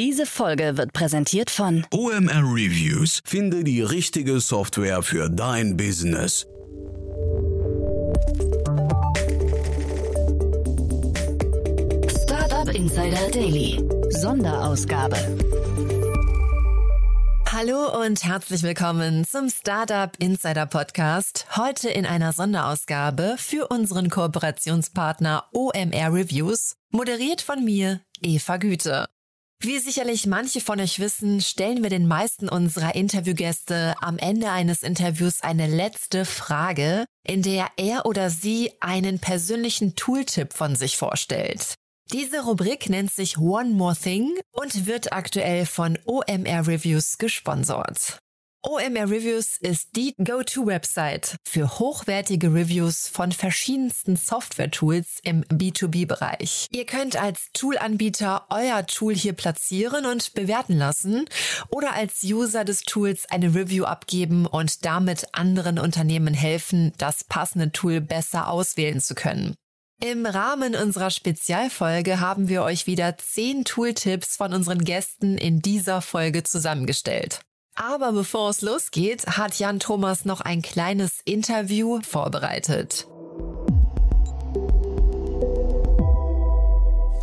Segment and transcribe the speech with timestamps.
[0.00, 3.20] Diese Folge wird präsentiert von OMR Reviews.
[3.22, 6.46] Finde die richtige Software für dein Business.
[12.22, 13.78] Startup Insider Daily.
[14.08, 15.18] Sonderausgabe.
[17.52, 21.44] Hallo und herzlich willkommen zum Startup Insider Podcast.
[21.58, 29.06] Heute in einer Sonderausgabe für unseren Kooperationspartner OMR Reviews, moderiert von mir, Eva Güte.
[29.62, 34.82] Wie sicherlich manche von euch wissen, stellen wir den meisten unserer Interviewgäste am Ende eines
[34.82, 41.74] Interviews eine letzte Frage, in der er oder sie einen persönlichen Tooltip von sich vorstellt.
[42.10, 48.18] Diese Rubrik nennt sich One More Thing und wird aktuell von OMR Reviews gesponsert.
[48.62, 56.66] OMR Reviews ist die Go-To-Website für hochwertige Reviews von verschiedensten Software-Tools im B2B-Bereich.
[56.70, 61.24] Ihr könnt als Toolanbieter euer Tool hier platzieren und bewerten lassen
[61.70, 67.72] oder als User des Tools eine Review abgeben und damit anderen Unternehmen helfen, das passende
[67.72, 69.54] Tool besser auswählen zu können.
[70.02, 76.02] Im Rahmen unserer Spezialfolge haben wir euch wieder zehn Tooltips von unseren Gästen in dieser
[76.02, 77.40] Folge zusammengestellt.
[77.80, 83.06] Aber bevor es losgeht, hat Jan Thomas noch ein kleines Interview vorbereitet.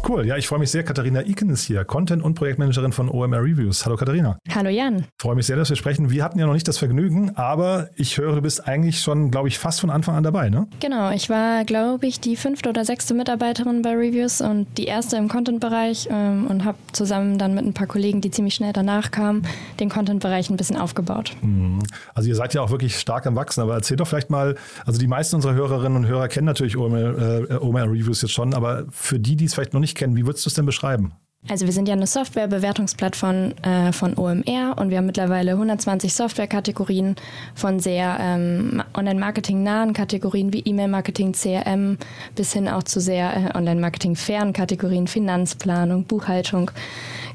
[0.09, 0.83] Cool, ja, ich freue mich sehr.
[0.83, 3.85] Katharina Iken ist hier, Content- und Projektmanagerin von OMR Reviews.
[3.85, 4.37] Hallo Katharina.
[4.55, 5.03] Hallo Jan.
[5.19, 6.09] Freue mich sehr, dass wir sprechen.
[6.09, 9.49] Wir hatten ja noch nicht das Vergnügen, aber ich höre, du bist eigentlich schon, glaube
[9.49, 10.65] ich, fast von Anfang an dabei, ne?
[10.79, 15.17] Genau, ich war, glaube ich, die fünfte oder sechste Mitarbeiterin bei Reviews und die erste
[15.17, 19.11] im Content-Bereich ähm, und habe zusammen dann mit ein paar Kollegen, die ziemlich schnell danach
[19.11, 19.45] kamen,
[19.81, 21.35] den Content-Bereich ein bisschen aufgebaut.
[21.41, 21.79] Mhm.
[22.13, 25.01] Also ihr seid ja auch wirklich stark am Wachsen, aber erzähl doch vielleicht mal, also
[25.01, 28.85] die meisten unserer Hörerinnen und Hörer kennen natürlich OMR, äh, OMR Reviews jetzt schon, aber
[28.89, 31.13] für die, die es vielleicht noch nicht kennen, wie würdest du es denn beschreiben?
[31.49, 37.15] Also wir sind ja eine Softwarebewertungsplattform äh, von OMR und wir haben mittlerweile 120 Softwarekategorien
[37.55, 41.97] von sehr ähm, Online-Marketing nahen Kategorien wie E-Mail-Marketing, CRM
[42.35, 46.69] bis hin auch zu sehr äh, Online-Marketing fernen Kategorien, Finanzplanung, Buchhaltung.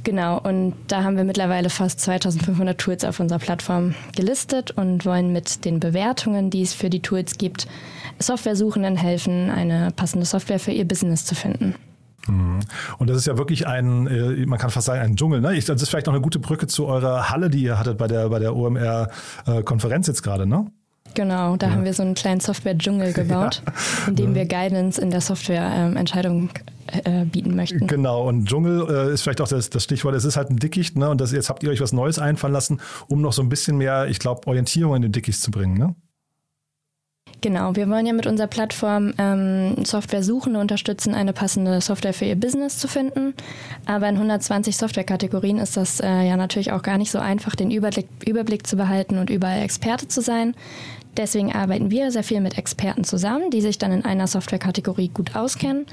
[0.04, 5.32] Genau, und da haben wir mittlerweile fast 2500 Tools auf unserer Plattform gelistet und wollen
[5.32, 7.66] mit den Bewertungen, die es für die Tools gibt,
[8.18, 11.76] Softwaresuchenden helfen, eine passende Software für ihr Business zu finden.
[12.28, 12.60] Mhm.
[12.98, 15.40] Und das ist ja wirklich ein, äh, man kann fast sagen, ein Dschungel.
[15.40, 15.58] Ne?
[15.58, 18.28] das ist vielleicht noch eine gute Brücke zu eurer Halle, die ihr hattet bei der,
[18.28, 20.66] bei der OMR-Konferenz jetzt gerade, ne?
[21.14, 21.72] Genau, da ja.
[21.72, 24.08] haben wir so einen kleinen Software-Dschungel gebaut, ja.
[24.08, 26.50] in dem wir Guidance in der Software-Entscheidung
[27.04, 27.86] äh, bieten möchten.
[27.86, 30.14] Genau, und Dschungel äh, ist vielleicht auch das, das, Stichwort.
[30.14, 31.10] Es ist halt ein Dickicht, ne?
[31.10, 33.76] Und das, jetzt habt ihr euch was Neues einfallen lassen, um noch so ein bisschen
[33.76, 35.94] mehr, ich glaube, Orientierung in den Dickicht zu bringen, ne?
[37.42, 42.36] Genau, wir wollen ja mit unserer Plattform ähm, Software-Suchende unterstützen, eine passende Software für ihr
[42.36, 43.34] Business zu finden.
[43.84, 47.72] Aber in 120 Software-Kategorien ist das äh, ja natürlich auch gar nicht so einfach, den
[47.72, 50.54] Überblick, Überblick zu behalten und überall Experte zu sein.
[51.16, 55.34] Deswegen arbeiten wir sehr viel mit Experten zusammen, die sich dann in einer Software-Kategorie gut
[55.34, 55.86] auskennen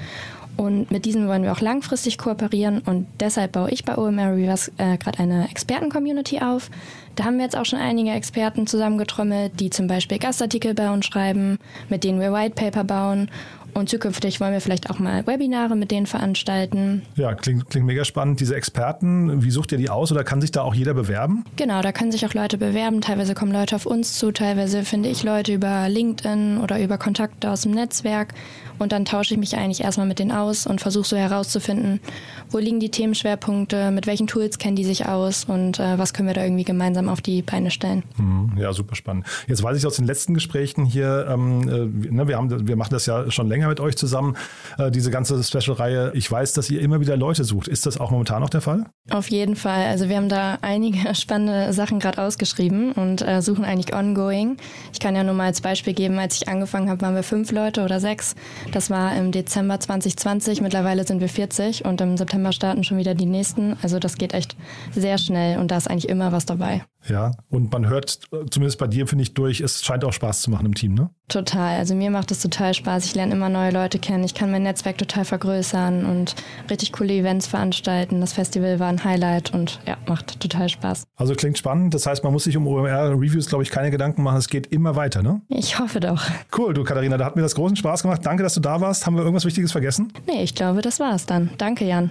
[0.60, 4.70] und mit diesen wollen wir auch langfristig kooperieren und deshalb baue ich bei OMR Reverse
[4.76, 6.70] äh, gerade eine Experten-Community auf.
[7.16, 11.06] Da haben wir jetzt auch schon einige Experten zusammengetrommelt, die zum Beispiel Gastartikel bei uns
[11.06, 13.30] schreiben, mit denen wir White Paper bauen
[13.74, 17.02] und zukünftig wollen wir vielleicht auch mal Webinare mit denen veranstalten.
[17.16, 18.40] Ja, klingt, klingt mega spannend.
[18.40, 21.44] Diese Experten, wie sucht ihr die aus oder kann sich da auch jeder bewerben?
[21.56, 23.00] Genau, da können sich auch Leute bewerben.
[23.00, 27.50] Teilweise kommen Leute auf uns zu, teilweise finde ich Leute über LinkedIn oder über Kontakte
[27.50, 28.34] aus dem Netzwerk.
[28.78, 32.00] Und dann tausche ich mich eigentlich erstmal mit denen aus und versuche so herauszufinden,
[32.48, 36.28] wo liegen die Themenschwerpunkte, mit welchen Tools kennen die sich aus und äh, was können
[36.28, 38.04] wir da irgendwie gemeinsam auf die Beine stellen.
[38.16, 39.26] Mhm, ja, super spannend.
[39.46, 42.92] Jetzt weiß ich aus den letzten Gesprächen hier, ähm, äh, ne, wir, haben, wir machen
[42.92, 44.36] das ja schon länger mit euch zusammen,
[44.78, 46.12] äh, diese ganze Special-Reihe.
[46.14, 47.68] Ich weiß, dass ihr immer wieder Leute sucht.
[47.68, 48.86] Ist das auch momentan noch der Fall?
[49.10, 49.86] Auf jeden Fall.
[49.86, 54.56] Also wir haben da einige spannende Sachen gerade ausgeschrieben und äh, suchen eigentlich ongoing.
[54.92, 57.52] Ich kann ja nur mal als Beispiel geben, als ich angefangen habe, waren wir fünf
[57.52, 58.34] Leute oder sechs.
[58.72, 60.60] Das war im Dezember 2020.
[60.60, 63.76] Mittlerweile sind wir 40 und im September starten schon wieder die nächsten.
[63.82, 64.56] Also das geht echt
[64.94, 66.84] sehr schnell und da ist eigentlich immer was dabei.
[67.08, 68.20] Ja, und man hört
[68.50, 71.10] zumindest bei dir, finde ich, durch, es scheint auch Spaß zu machen im Team, ne?
[71.28, 71.78] Total.
[71.78, 73.04] Also mir macht es total Spaß.
[73.06, 74.24] Ich lerne immer neue Leute kennen.
[74.24, 76.34] Ich kann mein Netzwerk total vergrößern und
[76.68, 78.20] richtig coole Events veranstalten.
[78.20, 81.04] Das Festival war ein Highlight und ja, macht total Spaß.
[81.16, 81.94] Also klingt spannend.
[81.94, 84.38] Das heißt, man muss sich um OMR-Reviews, glaube ich, keine Gedanken machen.
[84.38, 85.40] Es geht immer weiter, ne?
[85.48, 86.22] Ich hoffe doch.
[86.56, 88.20] Cool, du Katharina, da hat mir das großen Spaß gemacht.
[88.24, 89.06] Danke, dass du da warst.
[89.06, 90.12] Haben wir irgendwas Wichtiges vergessen?
[90.26, 91.50] Nee, ich glaube, das war's dann.
[91.58, 92.10] Danke, Jan.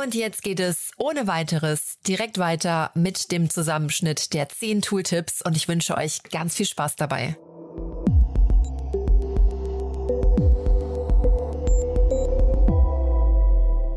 [0.00, 5.56] Und jetzt geht es ohne weiteres direkt weiter mit dem Zusammenschnitt der 10 Tooltips und
[5.56, 7.36] ich wünsche euch ganz viel Spaß dabei.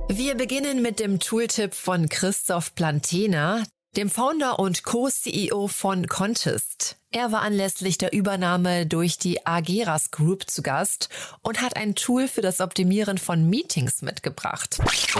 [0.09, 3.63] Wir beginnen mit dem Tooltip von Christoph Plantena,
[3.95, 6.97] dem Founder und Co-CEO von Contest.
[7.13, 11.09] Er war anlässlich der Übernahme durch die Ageras Group zu Gast
[11.41, 14.77] und hat ein Tool für das Optimieren von Meetings mitgebracht.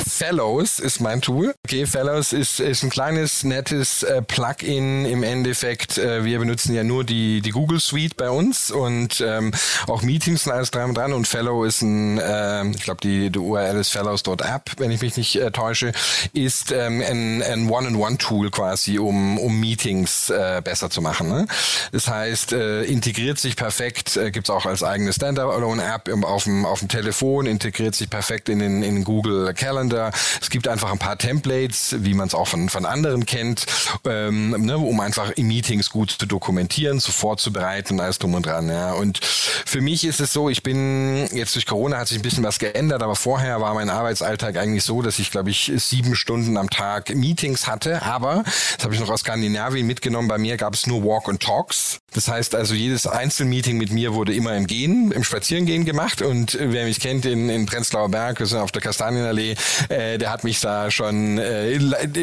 [0.08, 1.54] Fellows ist mein Tool.
[1.66, 5.98] Okay, Fellows ist, ist ein kleines, nettes äh, Plugin im Endeffekt.
[5.98, 9.52] Äh, wir benutzen ja nur die, die Google Suite bei uns und ähm,
[9.88, 11.12] auch Meetings und alles dran und dran.
[11.12, 15.18] Und Fellow ist ein, äh, ich glaube, die, die URL ist fellows.app, wenn ich mich
[15.18, 15.92] nicht äh, täusche,
[16.32, 21.28] ist ähm, ein, ein One-on-One-Tool quasi, um, um Meetings äh, besser zu machen.
[21.28, 21.48] Ne?
[21.92, 26.66] Das heißt, äh, integriert sich perfekt, äh, gibt es auch als eigene Standalone-App auf dem,
[26.66, 30.12] auf dem Telefon, integriert sich perfekt in den in Google Calendar.
[30.42, 33.66] Es gibt einfach ein paar Templates, wie man es auch von, von anderen kennt,
[34.06, 38.70] ähm, ne, um einfach in Meetings gut zu dokumentieren, zu vorzubereiten, alles drum und dran.
[38.70, 38.94] Ja.
[38.94, 42.44] Und für mich ist es so, ich bin, jetzt durch Corona hat sich ein bisschen
[42.44, 46.58] was geändert, aber vorher war mein Arbeitsalltag eigentlich so, dass ich, glaube ich, sieben Stunden
[46.58, 48.02] am Tag Meetings hatte.
[48.04, 48.44] Aber,
[48.76, 51.71] das habe ich noch aus Skandinavien mitgenommen, bei mir gab es nur Walk and Talk
[51.72, 56.22] box Das heißt also, jedes Einzelmeeting mit mir wurde immer im Gehen, im Spazierengehen gemacht.
[56.22, 59.56] Und wer mich kennt in, in Prenzlauer Berg, wir sind auf der Kastanienallee,
[59.88, 61.80] äh, der hat mich da schon äh,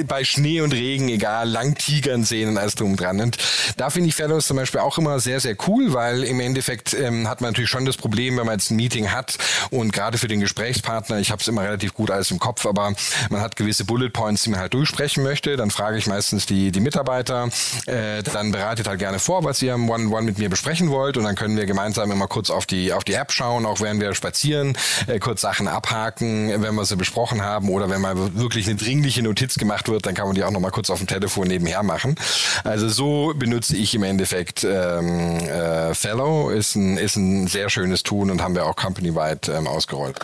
[0.07, 3.21] bei Schnee und Regen, egal, lang tigern sehen und alles drum dran.
[3.21, 3.39] Und
[3.79, 7.27] da finde ich Fellows zum Beispiel auch immer sehr, sehr cool, weil im Endeffekt ähm,
[7.27, 9.39] hat man natürlich schon das Problem, wenn man jetzt ein Meeting hat
[9.71, 12.93] und gerade für den Gesprächspartner, ich habe es immer relativ gut alles im Kopf, aber
[13.31, 15.57] man hat gewisse Bullet Points, die man halt durchsprechen möchte.
[15.57, 17.49] Dann frage ich meistens die, die Mitarbeiter,
[17.87, 21.35] äh, dann bereitet halt gerne vor, was ihr One-on-One mit mir besprechen wollt und dann
[21.35, 24.77] können wir gemeinsam immer kurz auf die, auf die App schauen, auch während wir spazieren,
[25.07, 29.23] äh, kurz Sachen abhaken, wenn wir sie besprochen haben oder wenn mal wirklich eine dringliche
[29.23, 31.83] Notiz gemacht wird, dann kann man die auch noch mal kurz auf dem Telefon nebenher
[31.83, 32.17] machen.
[32.65, 38.03] Also so benutze ich im Endeffekt ähm, äh, Fellow, ist ein, ist ein sehr schönes
[38.03, 40.19] Tool und haben wir auch company-wide ähm, ausgerollt.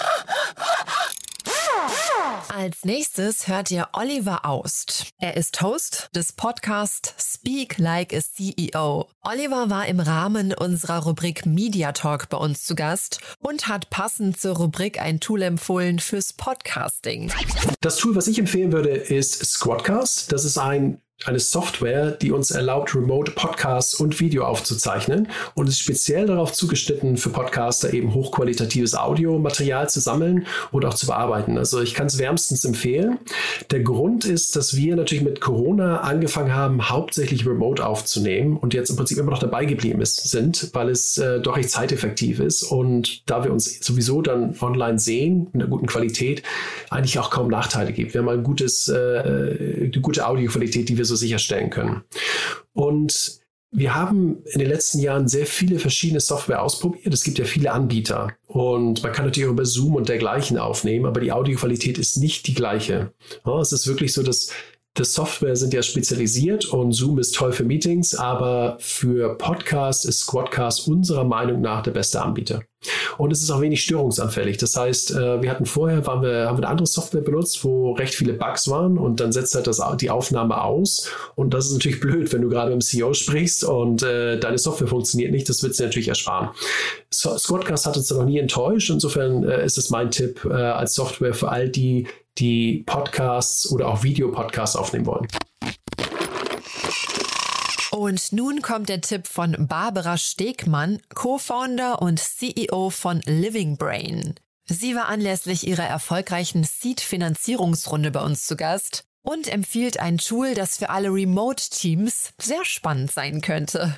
[2.56, 5.06] Als nächstes hört ihr Oliver Aust.
[5.18, 9.08] Er ist Host des Podcasts Speak Like a CEO.
[9.22, 14.40] Oliver war im Rahmen unserer Rubrik Media Talk bei uns zu Gast und hat passend
[14.40, 17.32] zur Rubrik ein Tool empfohlen fürs Podcasting.
[17.80, 20.30] Das Tool, was ich empfehlen würde, ist Squadcast.
[20.30, 25.78] Das ist ein eine Software, die uns erlaubt, Remote Podcasts und Video aufzuzeichnen und ist
[25.78, 31.56] speziell darauf zugeschnitten, für Podcaster eben hochqualitatives Audiomaterial zu sammeln und auch zu bearbeiten.
[31.56, 33.18] Also ich kann es wärmstens empfehlen.
[33.70, 38.90] Der Grund ist, dass wir natürlich mit Corona angefangen haben, hauptsächlich Remote aufzunehmen und jetzt
[38.90, 42.62] im Prinzip immer noch dabei geblieben ist, sind, weil es äh, doch recht zeiteffektiv ist
[42.62, 46.42] und da wir uns sowieso dann online sehen, in einer guten Qualität,
[46.90, 48.14] eigentlich auch kaum Nachteile gibt.
[48.14, 52.02] Wir haben ein gutes, äh, eine gute Audioqualität, die wir so sicherstellen können.
[52.72, 53.40] Und
[53.76, 57.12] wir haben in den letzten Jahren sehr viele verschiedene Software ausprobiert.
[57.12, 61.06] Es gibt ja viele Anbieter und man kann natürlich auch über Zoom und dergleichen aufnehmen,
[61.06, 63.12] aber die Audioqualität ist nicht die gleiche.
[63.60, 64.50] Es ist wirklich so, dass
[64.94, 70.20] das Software sind ja spezialisiert und Zoom ist toll für Meetings, aber für Podcasts ist
[70.20, 72.62] Squadcast unserer Meinung nach der beste Anbieter.
[73.18, 74.56] Und es ist auch wenig störungsanfällig.
[74.58, 77.92] Das heißt, äh, wir hatten vorher, waren wir, haben wir eine andere Software benutzt, wo
[77.92, 81.08] recht viele Bugs waren und dann setzt halt das, die Aufnahme aus.
[81.34, 84.58] Und das ist natürlich blöd, wenn du gerade mit dem CEO sprichst und äh, deine
[84.58, 85.48] Software funktioniert nicht.
[85.48, 86.50] Das wird sie natürlich ersparen.
[87.12, 88.90] Squadcast hat uns da noch nie enttäuscht.
[88.90, 92.06] Insofern äh, ist es mein Tipp äh, als Software für all die,
[92.38, 95.26] die Podcasts oder auch Videopodcasts aufnehmen wollen.
[98.04, 104.34] Und nun kommt der Tipp von Barbara Stegmann, Co-Founder und CEO von Living Brain.
[104.66, 110.76] Sie war anlässlich ihrer erfolgreichen Seed-Finanzierungsrunde bei uns zu Gast und empfiehlt ein Tool, das
[110.76, 113.96] für alle Remote-Teams sehr spannend sein könnte.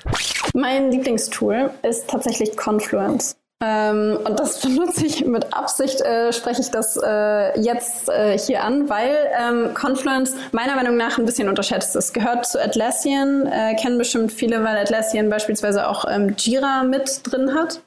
[0.53, 3.35] Mein Lieblingstool ist tatsächlich Confluence.
[3.59, 8.63] Ähm, und das benutze ich mit Absicht, äh, spreche ich das äh, jetzt äh, hier
[8.63, 12.13] an, weil ähm, Confluence meiner Meinung nach ein bisschen unterschätzt ist.
[12.13, 17.55] Gehört zu Atlassian, äh, kennen bestimmt viele, weil Atlassian beispielsweise auch ähm, Jira mit drin
[17.55, 17.81] hat.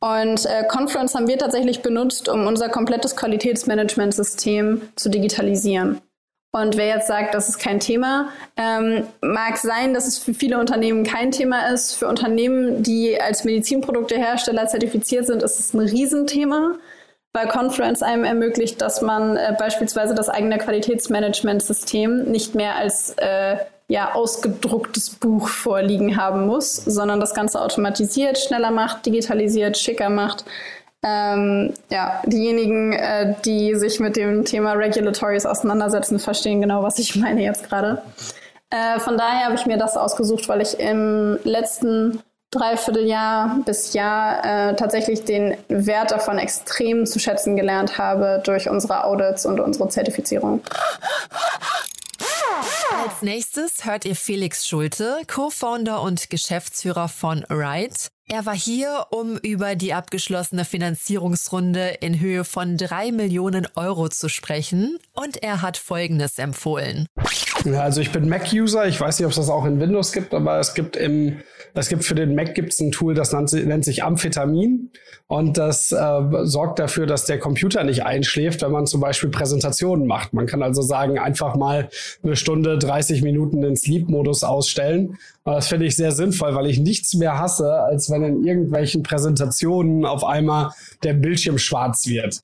[0.00, 6.00] Und äh, Confluence haben wir tatsächlich benutzt, um unser komplettes Qualitätsmanagementsystem zu digitalisieren.
[6.52, 10.58] Und wer jetzt sagt, das ist kein Thema, ähm, mag sein, dass es für viele
[10.58, 11.94] Unternehmen kein Thema ist.
[11.94, 16.76] Für Unternehmen, die als Medizinproduktehersteller zertifiziert sind, ist es ein Riesenthema,
[17.34, 23.58] weil Confluence einem ermöglicht, dass man äh, beispielsweise das eigene Qualitätsmanagementsystem nicht mehr als äh,
[23.88, 30.44] ja, ausgedrucktes Buch vorliegen haben muss, sondern das Ganze automatisiert, schneller macht, digitalisiert, schicker macht
[31.06, 37.14] ähm, ja, diejenigen, äh, die sich mit dem Thema Regulatories auseinandersetzen, verstehen genau, was ich
[37.14, 38.02] meine jetzt gerade.
[38.70, 42.20] Äh, von daher habe ich mir das ausgesucht, weil ich im letzten
[42.50, 49.04] Dreivierteljahr bis Jahr äh, tatsächlich den Wert davon extrem zu schätzen gelernt habe durch unsere
[49.04, 50.62] Audits und unsere Zertifizierung.
[53.04, 57.94] Als nächstes hört ihr Felix Schulte, Co-Founder und Geschäftsführer von Ride.
[58.28, 64.28] Er war hier, um über die abgeschlossene Finanzierungsrunde in Höhe von drei Millionen Euro zu
[64.28, 67.06] sprechen und er hat Folgendes empfohlen.
[67.64, 68.86] Ja, also ich bin Mac-User.
[68.88, 71.38] Ich weiß nicht, ob es das auch in Windows gibt, aber es gibt im,
[71.74, 74.90] es gibt für den Mac gibt es ein Tool, das nennt, nennt sich Amphetamin
[75.28, 80.06] und das äh, sorgt dafür, dass der Computer nicht einschläft, wenn man zum Beispiel Präsentationen
[80.06, 80.32] macht.
[80.32, 81.88] Man kann also sagen, einfach mal
[82.22, 85.18] eine Stunde, 30 Minuten den Sleep-Modus ausstellen.
[85.44, 90.04] Das finde ich sehr sinnvoll, weil ich nichts mehr hasse, als wenn in irgendwelchen Präsentationen
[90.04, 92.40] auf einmal der Bildschirm schwarz wird.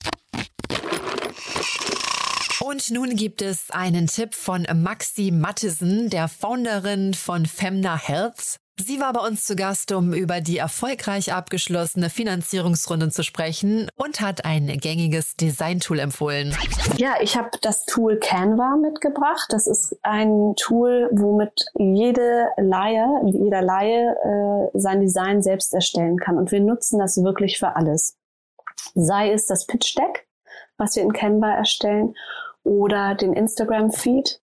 [2.61, 8.62] Und nun gibt es einen Tipp von Maxi Mattesen, der Founderin von Femna Health.
[8.81, 14.21] Sie war bei uns zu Gast, um über die erfolgreich abgeschlossene Finanzierungsrunde zu sprechen und
[14.21, 16.57] hat ein gängiges Designtool empfohlen.
[16.97, 19.47] Ja, ich habe das Tool Canva mitgebracht.
[19.51, 24.17] Das ist ein Tool, womit jede Laie, jeder Laie
[24.75, 26.39] äh, sein Design selbst erstellen kann.
[26.39, 28.17] Und wir nutzen das wirklich für alles.
[28.95, 30.27] Sei es das Pitch Deck,
[30.77, 32.15] was wir in Canva erstellen,
[32.65, 34.42] oder den Instagram-Feed.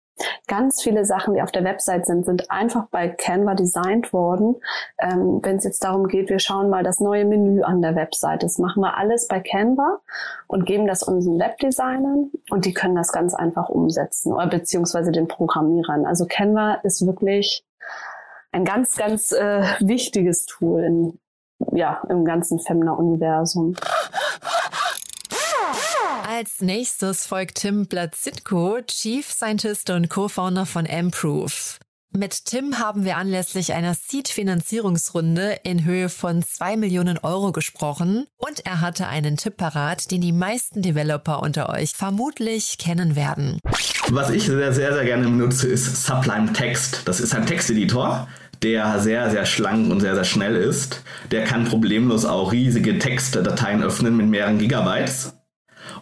[0.47, 4.55] Ganz viele Sachen, die auf der Website sind, sind einfach bei Canva designt worden.
[4.97, 8.43] Ähm, Wenn es jetzt darum geht, wir schauen mal das neue Menü an der Website.
[8.43, 9.99] Das machen wir alles bei Canva
[10.47, 15.27] und geben das unseren Webdesignern und die können das ganz einfach umsetzen oder beziehungsweise den
[15.27, 16.05] Programmierern.
[16.05, 17.65] Also Canva ist wirklich
[18.51, 21.19] ein ganz, ganz äh, wichtiges Tool in,
[21.73, 23.75] ja, im ganzen Femna-Universum.
[26.37, 31.53] Als nächstes folgt Tim Blatzitko, Chief Scientist und Co-Founder von Improve.
[32.11, 38.65] Mit Tim haben wir anlässlich einer Seed-Finanzierungsrunde in Höhe von 2 Millionen Euro gesprochen und
[38.65, 43.61] er hatte einen Tipp parat, den die meisten Developer unter euch vermutlich kennen werden.
[44.09, 47.03] Was ich sehr, sehr, sehr gerne benutze, ist Sublime Text.
[47.05, 48.27] Das ist ein Texteditor,
[48.61, 51.01] der sehr, sehr schlank und sehr, sehr schnell ist.
[51.31, 55.31] Der kann problemlos auch riesige Textdateien öffnen mit mehreren Gigabytes.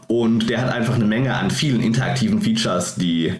[0.08, 3.34] Und der hat einfach eine Menge an vielen interaktiven Features, die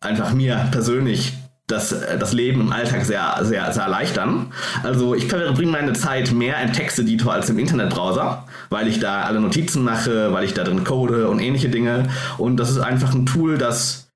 [0.00, 1.34] einfach mir persönlich
[1.68, 4.52] das, das Leben im Alltag sehr, sehr, sehr erleichtern.
[4.82, 9.40] Also ich verbringe meine Zeit mehr im Texteditor als im Internetbrowser, weil ich da alle
[9.40, 12.08] Notizen mache, weil ich da drin code und ähnliche Dinge.
[12.38, 14.08] Und das ist einfach ein Tool, das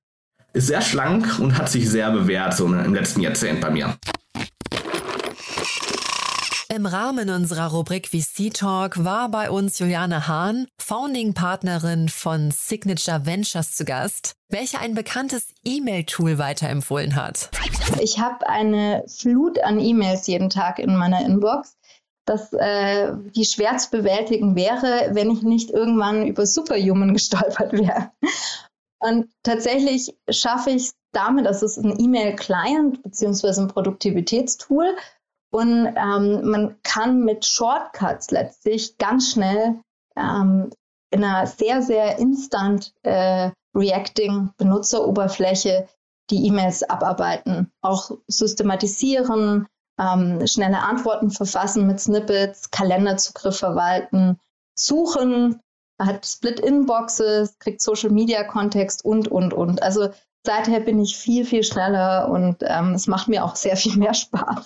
[0.55, 3.97] ist sehr schlank und hat sich sehr bewährt so im letzten Jahrzehnt bei mir.
[6.75, 13.77] Im Rahmen unserer Rubrik VC Talk war bei uns Juliane Hahn, Founding-Partnerin von Signature Ventures
[13.77, 17.51] zu Gast, welche ein bekanntes E-Mail-Tool weiterempfohlen hat.
[18.01, 21.77] Ich habe eine Flut an E-Mails jeden Tag in meiner Inbox,
[22.25, 28.13] das, äh, die schwer zu bewältigen wäre, wenn ich nicht irgendwann über Superhuman gestolpert wäre.
[28.99, 34.97] Und tatsächlich schaffe ich es damit, das ist ein E-Mail-Client beziehungsweise ein Produktivitätstool,
[35.53, 39.81] und ähm, man kann mit Shortcuts letztlich ganz schnell
[40.17, 40.71] ähm,
[41.11, 45.87] in einer sehr, sehr instant äh, reacting Benutzeroberfläche
[46.31, 49.67] die E-Mails abarbeiten, auch systematisieren,
[49.99, 54.39] ähm, schnelle Antworten verfassen mit Snippets, Kalenderzugriff verwalten,
[54.75, 55.61] suchen,
[55.99, 59.83] hat Split-Inboxes, kriegt Social-Media-Kontext und, und, und.
[59.83, 60.09] Also
[60.45, 64.15] seither bin ich viel, viel schneller und ähm, es macht mir auch sehr viel mehr
[64.15, 64.65] Spaß.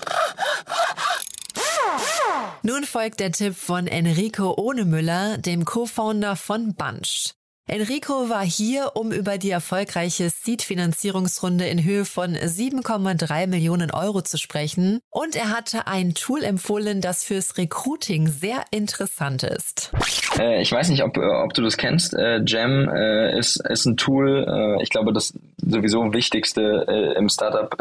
[2.62, 7.36] Nun folgt der Tipp von Enrico Ohnemüller, dem Co-Founder von Bunch.
[7.68, 14.38] Enrico war hier, um über die erfolgreiche Seed-Finanzierungsrunde in Höhe von 7,3 Millionen Euro zu
[14.38, 19.90] sprechen und er hatte ein Tool empfohlen, das fürs Recruiting sehr interessant ist.
[20.38, 22.14] Äh, ich weiß nicht, ob, ob du das kennst.
[22.14, 25.32] Äh, Jam äh, ist, ist ein Tool, äh, ich glaube, das
[25.66, 27.74] sowieso Wichtigste äh, im Startup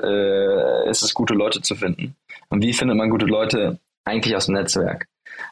[0.89, 2.15] ist es, gute Leute zu finden.
[2.49, 3.79] Und wie findet man gute Leute?
[4.03, 5.07] Eigentlich aus dem Netzwerk.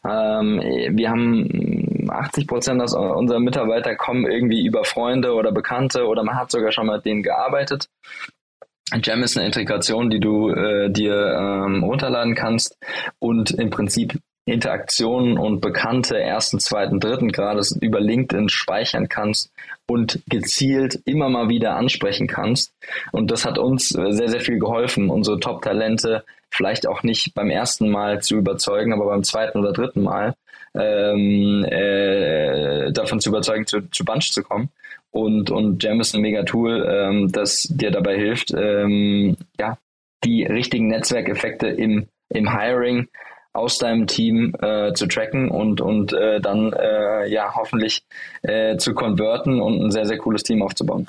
[0.06, 0.62] Ähm,
[0.92, 6.52] wir haben 80 Prozent unserer Mitarbeiter kommen irgendwie über Freunde oder Bekannte oder man hat
[6.52, 7.90] sogar schon mal mit denen gearbeitet.
[9.02, 12.78] Jam ist eine Integration, die du äh, dir ähm, runterladen kannst
[13.20, 19.52] und im Prinzip Interaktionen und bekannte ersten, zweiten, dritten Grades über LinkedIn speichern kannst
[19.88, 22.74] und gezielt immer mal wieder ansprechen kannst.
[23.12, 27.90] Und das hat uns sehr, sehr viel geholfen, unsere Top-Talente vielleicht auch nicht beim ersten
[27.90, 30.36] Mal zu überzeugen, aber beim zweiten oder dritten Mal
[30.76, 34.70] ähm, äh, davon zu überzeugen, zu, zu Bunch zu kommen.
[35.12, 39.78] Und, und Jam ist ein mega Tool, ähm, das dir dabei hilft, ähm, ja,
[40.24, 43.08] die richtigen Netzwerkeffekte im, im Hiring
[43.54, 48.04] aus deinem Team äh, zu tracken und, und äh, dann äh, ja hoffentlich
[48.42, 51.08] äh, zu konverten und ein sehr, sehr cooles Team aufzubauen.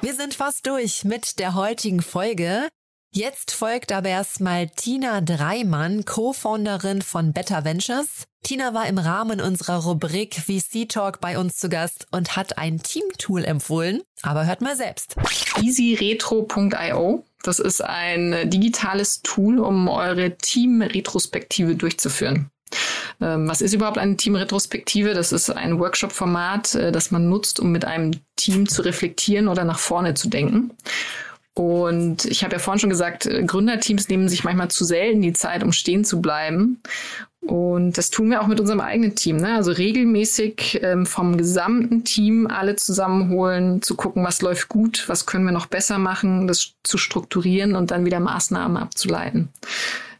[0.00, 2.68] Wir sind fast durch mit der heutigen Folge.
[3.12, 8.28] Jetzt folgt aber erstmal Tina Dreimann, Co-Founderin von Better Ventures.
[8.44, 12.80] Tina war im Rahmen unserer Rubrik VC Talk bei uns zu Gast und hat ein
[12.80, 14.02] Team-Tool empfohlen.
[14.22, 15.16] Aber hört mal selbst.
[15.60, 17.24] EasyRetro.io.
[17.42, 22.48] Das ist ein digitales Tool, um eure Team-Retrospektive durchzuführen.
[23.20, 25.14] Ähm, was ist überhaupt eine Team-Retrospektive?
[25.14, 29.64] Das ist ein Workshop-Format, äh, das man nutzt, um mit einem Team zu reflektieren oder
[29.64, 30.70] nach vorne zu denken.
[31.54, 35.32] Und ich habe ja vorhin schon gesagt, äh, Gründerteams nehmen sich manchmal zu selten die
[35.32, 36.80] Zeit, um stehen zu bleiben.
[37.40, 39.38] Und das tun wir auch mit unserem eigenen Team.
[39.38, 39.54] Ne?
[39.54, 45.46] Also regelmäßig ähm, vom gesamten Team alle zusammenholen, zu gucken, was läuft gut, was können
[45.46, 49.48] wir noch besser machen, das zu strukturieren und dann wieder Maßnahmen abzuleiten.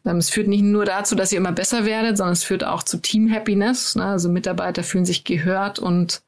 [0.07, 2.83] Ähm, es führt nicht nur dazu, dass ihr immer besser werdet, sondern es führt auch
[2.83, 3.97] zu Team Happiness.
[3.97, 4.07] Ne?
[4.07, 6.23] Also Mitarbeiter fühlen sich gehört und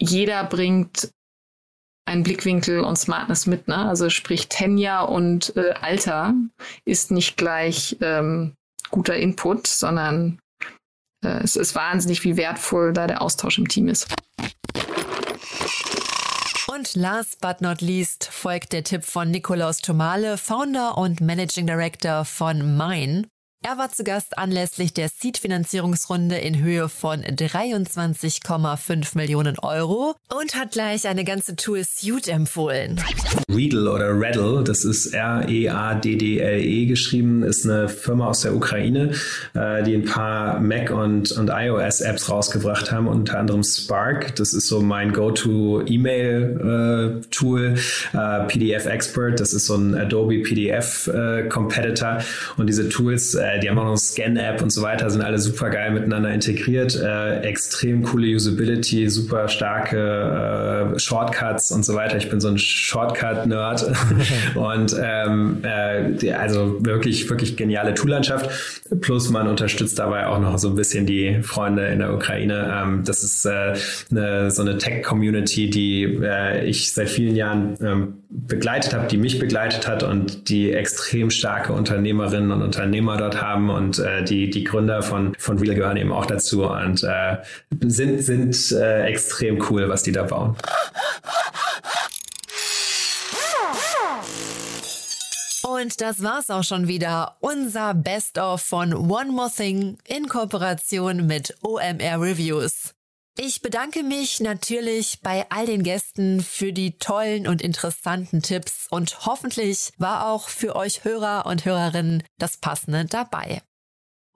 [0.00, 1.10] jeder bringt
[2.08, 3.68] einen Blickwinkel und Smartness mit.
[3.68, 3.76] Ne?
[3.76, 6.34] Also sprich Tenja und äh, Alter
[6.84, 8.54] ist nicht gleich ähm,
[8.90, 10.38] guter Input, sondern
[11.24, 14.08] äh, es ist wahnsinnig, wie wertvoll da der Austausch im Team ist.
[16.66, 22.24] Und last but not least folgt der Tipp von Nikolaus Tomale, Founder und Managing Director
[22.24, 23.24] von Mine.
[23.60, 30.70] Er war zu Gast anlässlich der Seed-Finanzierungsrunde in Höhe von 23,5 Millionen Euro und hat
[30.70, 33.00] gleich eine ganze Tool Suite empfohlen.
[33.50, 39.10] Readle oder Reddle, das ist R-E-A-D-D-L-E -E geschrieben, ist eine Firma aus der Ukraine,
[39.54, 44.68] äh, die ein paar Mac und, und iOS-Apps rausgebracht haben, unter anderem Spark, das ist
[44.68, 47.74] so mein Go-To-E-Mail-Tool,
[48.12, 52.22] äh, PDF Expert, das ist so ein Adobe PDF-Competitor äh,
[52.56, 55.38] und diese Tools äh, die haben auch noch eine Scan-App und so weiter, sind alle
[55.38, 56.96] super geil miteinander integriert.
[56.96, 62.16] Äh, extrem coole Usability, super starke äh, Shortcuts und so weiter.
[62.16, 63.92] Ich bin so ein Shortcut-Nerd
[64.54, 68.50] und ähm, äh, die, also wirklich, wirklich geniale Toollandschaft.
[69.00, 72.82] Plus man unterstützt dabei auch noch so ein bisschen die Freunde in der Ukraine.
[72.82, 73.74] Ähm, das ist äh,
[74.10, 79.38] eine, so eine Tech-Community, die äh, ich seit vielen Jahren ähm, begleitet habe, die mich
[79.38, 84.64] begleitet hat und die extrem starke Unternehmerinnen und Unternehmer dort haben und äh, die, die
[84.64, 87.38] Gründer von, von Real gehören eben auch dazu und äh,
[87.86, 90.56] sind, sind äh, extrem cool, was die da bauen.
[95.62, 97.36] Und das war's auch schon wieder.
[97.40, 102.94] Unser Best-of von One More Thing in Kooperation mit OMR Reviews.
[103.40, 109.26] Ich bedanke mich natürlich bei all den Gästen für die tollen und interessanten Tipps und
[109.26, 113.62] hoffentlich war auch für euch Hörer und Hörerinnen das Passende dabei.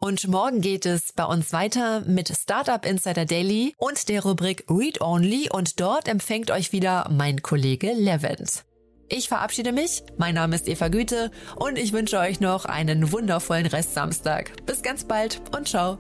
[0.00, 5.00] Und morgen geht es bei uns weiter mit Startup Insider Daily und der Rubrik Read
[5.00, 8.64] Only und dort empfängt euch wieder mein Kollege Levent.
[9.08, 13.66] Ich verabschiede mich, mein Name ist Eva Güte und ich wünsche euch noch einen wundervollen
[13.66, 14.64] Rest Samstag.
[14.64, 15.98] Bis ganz bald und ciao.